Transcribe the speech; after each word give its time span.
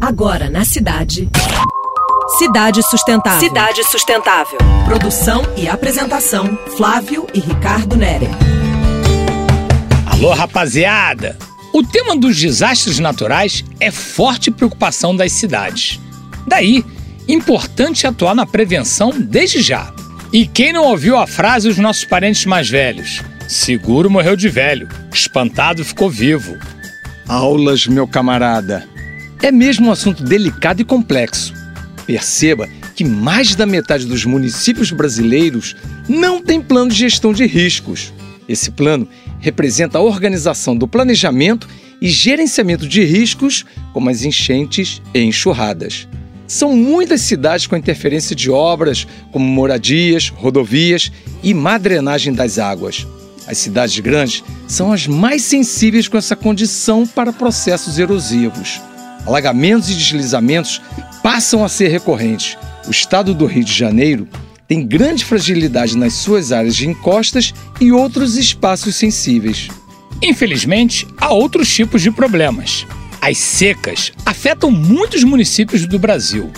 Agora 0.00 0.50
na 0.50 0.64
cidade. 0.64 1.28
Cidade 2.36 2.82
Sustentável. 2.82 3.40
Cidade 3.40 3.84
Sustentável. 3.84 4.58
Produção 4.84 5.42
e 5.56 5.66
apresentação: 5.66 6.58
Flávio 6.76 7.26
e 7.32 7.40
Ricardo 7.40 7.96
Nere. 7.96 8.28
Alô, 10.04 10.32
rapaziada! 10.34 11.36
O 11.72 11.82
tema 11.82 12.14
dos 12.14 12.38
desastres 12.38 12.98
naturais 12.98 13.64
é 13.80 13.90
forte 13.90 14.50
preocupação 14.50 15.16
das 15.16 15.32
cidades. 15.32 15.98
Daí, 16.46 16.84
importante 17.26 18.06
atuar 18.06 18.34
na 18.34 18.46
prevenção 18.46 19.10
desde 19.10 19.62
já. 19.62 19.92
E 20.32 20.46
quem 20.46 20.72
não 20.72 20.84
ouviu 20.84 21.16
a 21.16 21.26
frase 21.26 21.68
dos 21.68 21.78
nossos 21.78 22.04
parentes 22.04 22.44
mais 22.44 22.68
velhos? 22.68 23.22
Seguro 23.48 24.10
morreu 24.10 24.36
de 24.36 24.48
velho, 24.48 24.88
espantado 25.12 25.84
ficou 25.84 26.10
vivo. 26.10 26.56
Aulas, 27.26 27.86
meu 27.86 28.06
camarada. 28.06 28.95
É 29.46 29.52
mesmo 29.52 29.86
um 29.86 29.92
assunto 29.92 30.24
delicado 30.24 30.82
e 30.82 30.84
complexo. 30.84 31.54
Perceba 32.04 32.68
que 32.96 33.04
mais 33.04 33.54
da 33.54 33.64
metade 33.64 34.04
dos 34.04 34.24
municípios 34.24 34.90
brasileiros 34.90 35.76
não 36.08 36.42
tem 36.42 36.60
plano 36.60 36.90
de 36.90 36.96
gestão 36.96 37.32
de 37.32 37.46
riscos. 37.46 38.12
Esse 38.48 38.72
plano 38.72 39.08
representa 39.38 39.98
a 39.98 40.00
organização 40.00 40.76
do 40.76 40.88
planejamento 40.88 41.68
e 42.02 42.08
gerenciamento 42.08 42.88
de 42.88 43.04
riscos, 43.04 43.64
como 43.92 44.10
as 44.10 44.24
enchentes 44.24 45.00
e 45.14 45.20
enxurradas. 45.20 46.08
São 46.48 46.74
muitas 46.74 47.20
cidades 47.20 47.68
com 47.68 47.76
interferência 47.76 48.34
de 48.34 48.50
obras, 48.50 49.06
como 49.30 49.46
moradias, 49.46 50.28
rodovias 50.28 51.12
e 51.40 51.54
má 51.54 51.78
drenagem 51.78 52.32
das 52.32 52.58
águas. 52.58 53.06
As 53.46 53.58
cidades 53.58 53.96
grandes 54.00 54.42
são 54.66 54.92
as 54.92 55.06
mais 55.06 55.42
sensíveis 55.42 56.08
com 56.08 56.18
essa 56.18 56.34
condição 56.34 57.06
para 57.06 57.32
processos 57.32 57.96
erosivos. 57.96 58.80
Alagamentos 59.26 59.90
e 59.90 59.94
deslizamentos 59.94 60.80
passam 61.22 61.64
a 61.64 61.68
ser 61.68 61.88
recorrentes. 61.88 62.56
O 62.86 62.90
estado 62.90 63.34
do 63.34 63.46
Rio 63.46 63.64
de 63.64 63.72
Janeiro 63.72 64.28
tem 64.68 64.86
grande 64.86 65.24
fragilidade 65.24 65.96
nas 65.96 66.14
suas 66.14 66.52
áreas 66.52 66.76
de 66.76 66.88
encostas 66.88 67.52
e 67.80 67.90
outros 67.90 68.36
espaços 68.36 68.94
sensíveis. 68.94 69.68
Infelizmente, 70.22 71.06
há 71.18 71.32
outros 71.32 71.72
tipos 71.72 72.02
de 72.02 72.10
problemas. 72.10 72.86
As 73.20 73.38
secas 73.38 74.12
afetam 74.24 74.70
muitos 74.70 75.24
municípios 75.24 75.86
do 75.86 75.98
Brasil. 75.98 76.50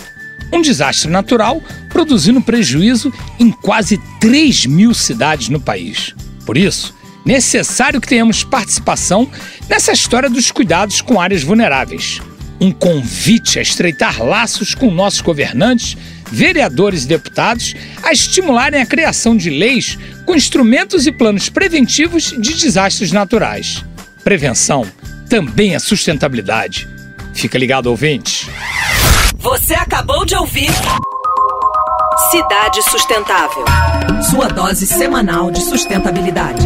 Um 0.53 0.61
desastre 0.61 1.09
natural 1.09 1.61
produzindo 1.91 2.41
prejuízo 2.41 3.11
em 3.39 3.51
quase 3.51 3.99
3 4.19 4.67
mil 4.67 4.93
cidades 4.93 5.49
no 5.49 5.59
país. 5.59 6.13
Por 6.45 6.57
isso, 6.57 6.95
necessário 7.25 7.99
que 7.99 8.07
tenhamos 8.07 8.43
participação 8.43 9.29
nessa 9.67 9.91
história 9.91 10.29
dos 10.29 10.51
cuidados 10.51 11.01
com 11.01 11.19
áreas 11.19 11.43
vulneráveis. 11.43 12.21
Um 12.59 12.71
convite 12.71 13.57
a 13.57 13.61
estreitar 13.61 14.23
laços 14.23 14.75
com 14.75 14.91
nossos 14.91 15.21
governantes, 15.21 15.95
vereadores 16.31 17.05
e 17.05 17.07
deputados 17.07 17.73
a 18.03 18.11
estimularem 18.11 18.81
a 18.81 18.85
criação 18.85 19.35
de 19.35 19.49
leis 19.49 19.97
com 20.25 20.35
instrumentos 20.35 21.07
e 21.07 21.11
planos 21.11 21.49
preventivos 21.49 22.35
de 22.37 22.53
desastres 22.55 23.11
naturais. 23.11 23.83
Prevenção 24.23 24.85
também 25.29 25.75
é 25.75 25.79
sustentabilidade. 25.79 26.87
Fica 27.33 27.57
ligado, 27.57 27.87
ouvinte. 27.87 28.49
Você 29.37 29.73
acabou 29.73 30.25
de 30.25 30.35
ouvir 30.35 30.69
Cidade 32.29 32.83
Sustentável. 32.83 33.63
Sua 34.29 34.47
dose 34.49 34.85
semanal 34.85 35.49
de 35.49 35.61
sustentabilidade. 35.61 36.61